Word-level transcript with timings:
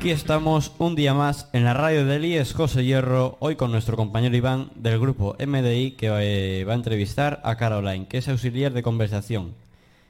Aquí 0.00 0.12
estamos 0.12 0.72
un 0.78 0.94
día 0.94 1.12
más 1.12 1.50
en 1.52 1.62
la 1.62 1.74
radio 1.74 2.06
del 2.06 2.24
IES 2.24 2.54
José 2.54 2.86
Hierro, 2.86 3.36
hoy 3.38 3.56
con 3.56 3.70
nuestro 3.70 3.98
compañero 3.98 4.34
Iván 4.34 4.70
del 4.74 4.98
grupo 4.98 5.36
MDI 5.38 5.90
que 5.90 6.06
eh, 6.06 6.64
va 6.64 6.72
a 6.72 6.76
entrevistar 6.76 7.42
a 7.44 7.56
Caroline, 7.56 8.06
que 8.08 8.16
es 8.16 8.26
auxiliar 8.26 8.72
de 8.72 8.82
conversación. 8.82 9.52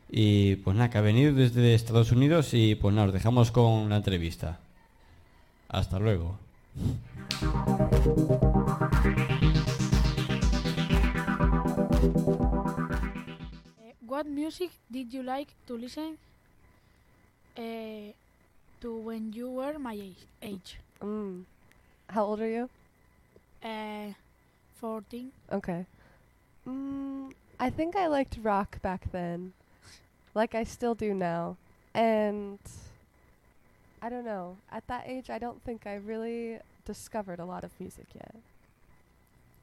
Y 0.09 0.55
pues 0.63 0.77
nada, 0.77 0.91
que 0.91 0.99
ha 0.99 1.01
venido 1.01 1.35
desde 1.35 1.75
Estados 1.75 2.13
Unidos 2.13 2.55
y 2.55 2.77
pues 2.77 2.95
nada, 2.95 3.09
os 3.09 3.13
dejamos 3.13 3.51
con 3.51 3.89
la 3.89 3.97
entrevista. 3.97 4.61
Hasta 5.69 5.99
luego. 5.99 6.39
Uh, 13.77 14.07
what 14.07 14.27
music 14.27 14.71
did 14.89 15.11
you 15.11 15.25
like 15.25 15.53
to 15.67 15.77
listen 15.77 16.17
uh, 17.59 18.13
to 18.81 18.97
when 18.97 19.33
you 19.33 19.51
were 19.51 19.79
my 19.79 19.95
age? 19.95 20.27
age? 20.43 20.79
Mm. 21.03 21.45
How 22.09 22.25
old 22.25 22.41
are 22.41 22.49
you? 22.49 22.69
Uh, 23.63 24.13
14. 24.81 25.31
Okay. 25.53 25.87
Mm, 26.67 27.33
I 27.59 27.71
think 27.71 27.97
I 27.97 28.07
liked 28.07 28.39
rock 28.43 28.81
back 28.83 29.11
then, 29.13 29.53
like 30.35 30.55
I 30.55 30.65
still 30.65 30.95
do 30.95 31.15
now. 31.15 31.57
And 31.95 32.59
I 34.03 34.09
don't 34.09 34.25
know. 34.25 34.57
At 34.73 34.87
that 34.89 35.05
age, 35.07 35.31
I 35.31 35.39
don't 35.39 35.63
think 35.63 35.87
I 35.87 35.95
really 35.97 36.59
discovered 36.85 37.39
a 37.39 37.45
lot 37.45 37.65
of 37.65 37.71
music 37.79 38.07
yet. 38.15 38.35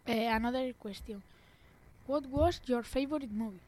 Uh, 0.07 0.35
another 0.35 0.73
question. 0.79 1.21
What 2.05 2.25
was 2.27 2.61
your 2.65 2.83
favorite 2.83 3.31
movie? 3.31 3.59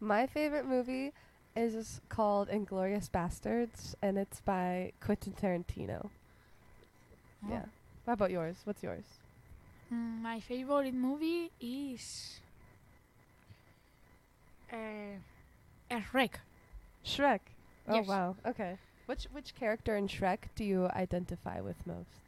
My 0.00 0.26
favorite 0.26 0.66
movie 0.66 1.12
is 1.56 2.00
called 2.08 2.48
Inglourious 2.48 3.08
Basterds, 3.10 3.94
and 4.02 4.18
it's 4.18 4.40
by 4.40 4.92
Quentin 5.00 5.32
Tarantino. 5.32 6.10
Oh. 7.44 7.48
Yeah. 7.50 7.64
How 8.06 8.12
about 8.12 8.30
yours? 8.30 8.56
What's 8.64 8.82
yours? 8.82 9.04
Mm, 9.92 10.22
my 10.22 10.40
favorite 10.40 10.94
movie 10.94 11.50
is 11.60 12.40
uh, 14.72 14.76
Shrek. 16.12 16.34
Shrek. 17.04 17.40
Oh 17.88 17.96
Yes. 17.96 18.06
wow. 18.06 18.36
Okay. 18.44 18.76
Which 19.06 19.24
which 19.32 19.54
character 19.54 19.96
in 19.96 20.08
Shrek 20.08 20.38
do 20.56 20.64
you 20.64 20.88
identify 20.94 21.60
with 21.60 21.76
most? 21.86 22.20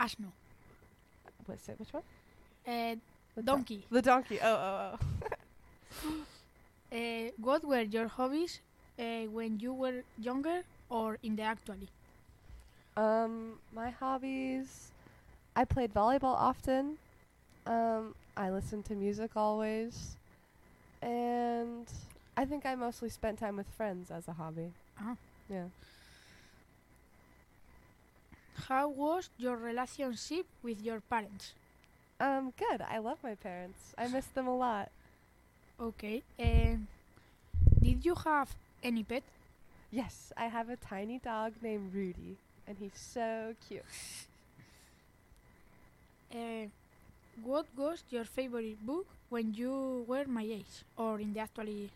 Asno. 0.00 0.32
What's 1.46 1.68
it? 1.68 1.78
Which 1.78 1.92
one? 1.92 2.02
Uh, 2.66 2.96
The 3.34 3.42
don- 3.42 3.56
donkey. 3.58 3.84
The 3.90 4.02
donkey. 4.02 4.38
Oh 4.42 4.46
oh 4.54 4.94
oh. 4.94 4.98
Uh, 6.92 7.30
what 7.38 7.64
were 7.64 7.82
your 7.82 8.08
hobbies 8.08 8.60
uh, 8.98 9.24
when 9.24 9.58
you 9.60 9.72
were 9.72 10.02
younger 10.18 10.62
or 10.90 11.18
in 11.22 11.36
the 11.36 11.42
actually? 11.42 11.88
Um, 12.96 13.58
my 13.74 13.90
hobbies. 13.90 14.90
I 15.56 15.64
played 15.64 15.92
volleyball 15.94 16.34
often. 16.36 16.98
Um, 17.66 18.14
I 18.36 18.50
listened 18.50 18.84
to 18.86 18.94
music 18.94 19.32
always, 19.36 20.16
and 21.02 21.86
I 22.36 22.44
think 22.44 22.64
I 22.66 22.74
mostly 22.74 23.08
spent 23.10 23.38
time 23.38 23.56
with 23.56 23.66
friends 23.68 24.10
as 24.10 24.28
a 24.28 24.32
hobby. 24.32 24.72
Uh-huh. 25.00 25.14
Yeah. 25.50 25.64
How 28.68 28.88
was 28.88 29.30
your 29.38 29.56
relationship 29.56 30.46
with 30.62 30.82
your 30.82 31.00
parents? 31.00 31.54
Um, 32.20 32.52
good. 32.56 32.82
I 32.82 32.98
love 32.98 33.18
my 33.22 33.34
parents. 33.34 33.94
I 33.96 34.08
miss 34.08 34.26
them 34.26 34.46
a 34.46 34.56
lot. 34.56 34.90
Okay. 35.80 36.22
Uh, 36.38 36.76
did 37.82 38.04
you 38.04 38.14
have 38.14 38.54
any 38.82 39.02
pet? 39.04 39.22
Yes, 39.90 40.32
I 40.36 40.46
have 40.48 40.68
a 40.70 40.76
tiny 40.76 41.18
dog 41.18 41.54
named 41.62 41.94
Rudy, 41.94 42.36
and 42.66 42.76
he's 42.78 42.96
so 42.98 43.54
cute. 43.68 43.84
Uh, 46.32 46.66
what 47.42 47.66
was 47.76 48.02
your 48.10 48.24
favorite 48.24 48.84
book 48.86 49.06
when 49.28 49.54
you 49.54 50.04
were 50.08 50.24
my 50.26 50.42
age 50.42 50.84
or 50.96 51.20
in 51.20 51.32
the 51.34 51.40
actually? 51.40 51.90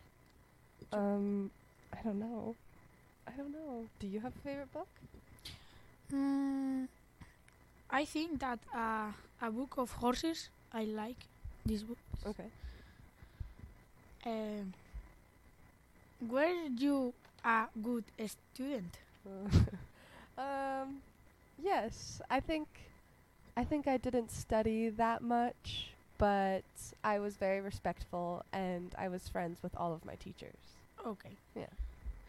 Um, 0.93 1.51
I 1.93 2.03
don't 2.03 2.19
know. 2.19 2.57
I 3.27 3.33
don't 3.33 3.53
know. 3.53 3.87
Do 4.01 4.07
you 4.07 4.21
have 4.21 4.35
a 4.37 4.39
favorite 4.41 4.73
book? 4.73 4.89
Mm, 6.13 6.89
I 7.91 8.05
think 8.05 8.41
that 8.41 8.59
uh, 8.75 9.13
a 9.41 9.51
book 9.51 9.77
of 9.79 9.93
horses. 9.93 10.49
I 10.73 10.85
like 10.85 11.29
this 11.65 11.83
book. 11.83 11.99
Okay. 12.27 12.51
Uh, 14.25 14.65
were 16.29 16.69
you 16.79 17.13
a 17.45 17.67
good 17.83 18.05
student? 18.27 18.99
um, 20.39 21.01
yes, 21.63 22.21
I 22.31 22.41
think 22.41 22.69
I 23.57 23.65
think 23.65 23.87
I 23.87 23.97
didn't 23.97 24.31
study 24.31 24.89
that 24.91 25.23
much, 25.23 25.91
but 26.19 26.65
I 27.05 27.19
was 27.19 27.37
very 27.37 27.61
respectful 27.61 28.45
and 28.53 28.95
I 28.97 29.09
was 29.09 29.29
friends 29.29 29.59
with 29.63 29.73
all 29.77 29.93
of 29.93 30.05
my 30.05 30.15
teachers. 30.15 30.57
Okay. 31.07 31.37
Yeah. 31.55 31.67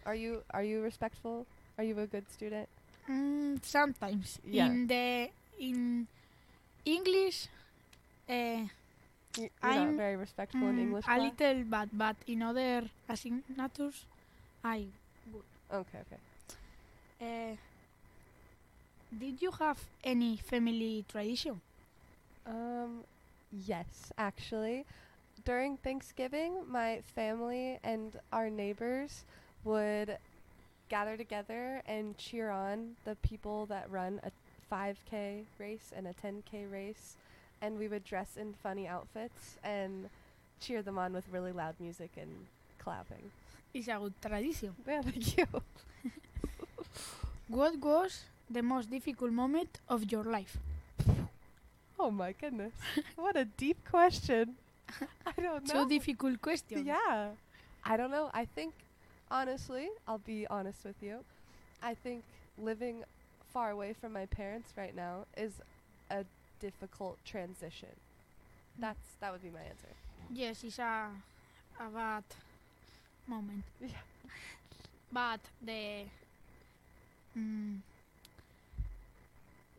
Are 0.06 0.16
you 0.16 0.42
are 0.52 0.64
you 0.64 0.82
respectful? 0.82 1.46
Are 1.78 1.84
you 1.84 1.98
a 2.00 2.08
good 2.08 2.30
student? 2.32 2.68
Mm, 3.10 3.64
sometimes 3.64 4.40
Yeah. 4.46 4.68
in 4.68 4.88
the 4.88 5.30
in 5.60 6.08
English, 6.86 7.48
uh, 8.30 8.68
You're 9.38 9.50
I'm, 9.64 9.86
not 9.86 9.94
very 9.96 10.16
respectful 10.16 10.70
in 10.70 10.78
mm, 10.78 10.80
English 10.80 11.06
a 11.08 11.16
class? 11.16 11.34
little 11.40 11.64
bad, 11.64 11.90
but 11.94 12.16
in 12.28 12.42
other 12.44 12.84
assignatures, 13.10 14.06
I 14.64 14.88
Okay, 15.72 16.00
okay. 16.06 16.18
Uh, 17.22 17.56
did 19.18 19.42
you 19.42 19.52
have 19.52 19.80
any 20.04 20.38
family 20.38 21.06
tradition? 21.08 21.62
Um, 22.46 23.04
yes, 23.52 24.12
actually. 24.18 24.86
During 25.46 25.78
Thanksgiving, 25.78 26.64
my 26.68 27.02
family 27.16 27.80
and 27.84 28.20
our 28.32 28.50
neighbors 28.50 29.26
would 29.64 30.18
gather 30.90 31.18
together 31.18 31.82
and 31.88 32.18
cheer 32.18 32.50
on 32.50 32.96
the 33.06 33.16
people 33.16 33.66
that 33.68 33.90
run 33.90 34.20
a 34.24 34.32
5K 34.70 35.46
race 35.58 35.92
and 35.96 36.08
a 36.08 36.14
10K 36.14 36.66
race. 36.72 37.18
And 37.64 37.80
we 37.80 37.88
would 37.88 38.04
dress 38.04 38.38
in 38.38 38.54
funny 38.62 38.88
outfits 38.88 39.58
and 39.64 40.10
cheer 40.60 40.82
them 40.82 40.98
on 41.00 41.14
with 41.14 41.26
really 41.32 41.52
loud 41.52 41.76
music 41.80 42.12
and 42.18 42.30
clapping. 42.78 43.32
It's 43.74 43.88
a 43.88 43.98
good 44.00 44.14
tradition. 44.22 44.76
Yeah, 44.88 45.02
thank 45.10 45.38
you. 45.38 45.48
What 47.48 47.78
was 47.80 48.24
the 48.50 48.62
most 48.62 48.90
difficult 48.90 49.32
moment 49.32 49.80
of 49.88 50.12
your 50.12 50.24
life? 50.24 50.58
Oh 52.00 52.12
my 52.12 52.34
goodness. 52.34 52.74
what 53.16 53.36
a 53.38 53.46
deep 53.46 53.78
question. 53.90 54.56
I 55.26 55.42
don't 55.42 55.68
know. 55.68 55.84
Two 55.84 55.90
difficult 55.90 56.42
question. 56.42 56.86
Yeah. 56.86 57.30
I 57.86 57.98
don't 57.98 58.12
know. 58.12 58.30
I 58.34 58.46
think, 58.46 58.74
honestly, 59.30 59.90
I'll 60.08 60.26
be 60.26 60.48
honest 60.48 60.84
with 60.84 60.96
you. 61.02 61.20
I 61.82 61.94
think 61.94 62.24
living 62.58 63.04
far 63.54 63.72
away 63.72 63.94
from 63.94 64.14
my 64.14 64.26
parents 64.26 64.70
right 64.78 64.96
now 64.96 65.26
is 65.38 65.54
a 66.10 66.26
difficult 66.64 67.18
transition. 67.26 67.94
That's 68.80 69.18
that 69.20 69.32
would 69.32 69.44
be 69.44 69.52
my 69.52 69.64
answer. 69.72 69.94
Yes, 70.34 70.64
it's 70.64 70.80
a, 70.80 71.10
a 71.80 71.90
bad 71.94 72.24
moment. 73.28 73.64
Yeah. 73.82 74.04
But 75.12 75.42
the. 75.62 76.06
Mm, 77.38 77.82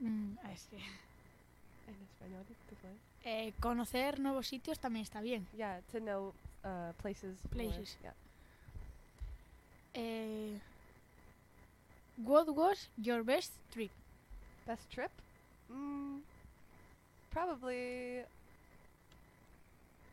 mm, 0.00 0.36
es 0.52 0.66
que, 0.70 0.76
En 1.88 1.94
español, 2.02 2.44
¿tú 2.68 2.74
puedes? 2.76 2.98
eh, 3.24 3.52
conocer 3.60 4.18
nuevos 4.20 4.46
sitios 4.46 4.78
también 4.78 5.02
está 5.04 5.20
bien. 5.20 5.46
Yeah, 5.56 5.80
to 5.92 5.98
know 6.00 6.32
uh, 6.64 6.92
places. 7.02 7.36
more. 7.52 7.64
Places. 7.64 7.96
Yeah. 8.02 8.12
Eh, 9.94 10.58
what 12.16 12.46
was 12.54 12.88
your 12.96 13.22
best 13.24 13.52
trip? 13.72 13.90
Best 14.66 14.90
trip? 14.90 15.10
Mm, 15.70 16.20
probably. 17.34 18.24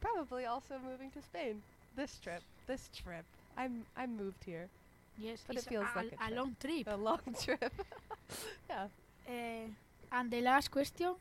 Probably 0.02 0.46
also 0.46 0.80
moving 0.80 1.12
to 1.12 1.22
Spain. 1.22 1.64
This 1.96 2.20
trip. 2.24 2.44
This 2.68 2.90
trip. 2.96 3.26
I'm 3.58 3.86
I'm 3.98 4.18
moved 4.18 4.44
here. 4.46 4.70
Yes, 5.18 5.44
But 5.48 5.58
it 5.58 5.64
feels 5.64 5.88
a, 5.96 5.98
like 5.98 6.14
a 6.14 6.30
trip. 6.30 6.38
long 6.38 6.56
trip. 6.60 6.88
A 6.88 6.98
long 6.98 7.22
trip. 7.44 7.74
yeah. 8.70 8.88
Eh, 9.28 9.68
and 10.12 10.32
the 10.32 10.42
last 10.42 10.72
question: 10.72 11.16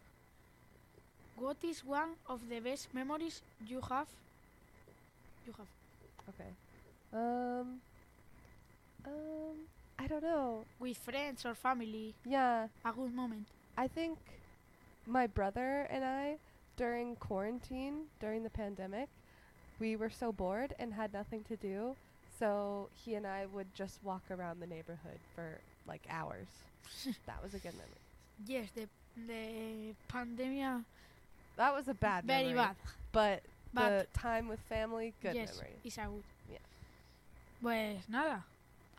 What 1.37 1.57
is 1.65 1.85
one 1.85 2.17
of 2.29 2.49
the 2.49 2.61
best 2.61 2.95
memories 2.95 3.43
you 3.67 3.81
have? 3.81 4.09
You 5.47 5.53
have. 5.59 5.69
Okay. 6.31 6.51
Um. 7.13 7.81
Um. 9.07 9.57
I 9.99 10.07
don't 10.07 10.23
know. 10.23 10.65
with 10.79 10.97
friends 10.99 11.45
or 11.45 11.55
family, 11.55 12.15
Yeah, 12.25 12.69
a 12.85 12.93
good 12.93 13.15
moment. 13.15 13.47
I 13.77 13.87
think 13.89 14.19
my 15.11 15.27
brother 15.27 15.87
and 15.91 16.05
I, 16.05 16.37
during 16.77 17.17
quarantine, 17.17 18.05
during 18.21 18.43
the 18.43 18.51
pandemic, 18.51 19.09
we 19.79 19.97
were 19.97 20.11
so 20.11 20.33
bored 20.33 20.75
and 20.79 20.93
had 20.95 21.13
nothing 21.13 21.45
to 21.45 21.57
do. 21.57 21.97
So 22.39 22.89
he 23.05 23.15
and 23.15 23.27
I 23.27 23.47
would 23.47 23.67
just 23.75 23.99
walk 24.03 24.23
around 24.31 24.61
the 24.61 24.67
neighborhood 24.67 25.19
for 25.35 25.59
like 25.87 26.03
hours. 26.09 26.47
that 27.27 27.43
was 27.43 27.55
a 27.55 27.59
good 27.59 27.73
memory. 27.75 28.01
Yes, 28.47 28.69
the 28.75 28.89
the 29.27 29.95
pandemia 30.09 30.85
That 31.57 31.75
was 31.75 31.89
a 31.89 31.95
bad 31.95 32.25
very 32.25 32.45
memory. 32.55 32.57
bad. 32.57 32.77
But, 33.13 33.43
But 33.75 33.89
the 34.13 34.19
time 34.19 34.49
with 34.49 34.61
family, 34.69 35.13
good 35.23 35.35
yes, 35.35 35.53
memory. 35.57 35.75
it's 35.85 35.99
a 35.99 36.07
good. 36.07 36.23
Yeah. 36.51 36.59
Pues 37.61 38.09
nada. 38.09 38.45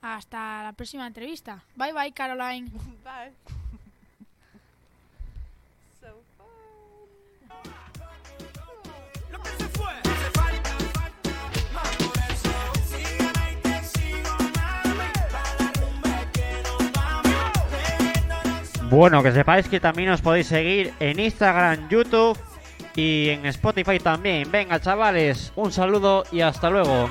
Hasta 0.03 0.63
la 0.63 0.71
próxima 0.73 1.05
entrevista. 1.07 1.61
Bye 1.75 1.93
bye, 1.93 2.11
Caroline. 2.11 2.69
Bye. 3.03 3.31
Bueno, 18.91 19.23
que 19.23 19.31
sepáis 19.31 19.69
que 19.69 19.79
también 19.79 20.09
os 20.09 20.21
podéis 20.21 20.47
seguir 20.47 20.91
en 20.99 21.17
Instagram, 21.17 21.87
YouTube 21.87 22.37
y 22.93 23.29
en 23.29 23.45
Spotify 23.45 23.99
también. 23.99 24.51
Venga, 24.51 24.81
chavales, 24.81 25.53
un 25.55 25.71
saludo 25.71 26.25
y 26.29 26.41
hasta 26.41 26.69
luego. 26.69 27.09